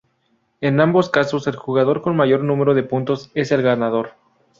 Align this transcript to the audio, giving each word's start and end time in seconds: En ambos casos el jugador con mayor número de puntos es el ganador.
En 0.61 0.79
ambos 0.79 1.11
casos 1.11 1.45
el 1.45 1.55
jugador 1.57 2.01
con 2.01 2.15
mayor 2.15 2.43
número 2.43 2.73
de 2.73 2.81
puntos 2.81 3.29
es 3.35 3.51
el 3.51 3.61
ganador. 3.61 4.13